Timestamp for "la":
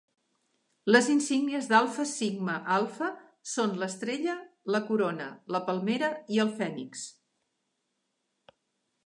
4.77-4.81, 5.57-5.63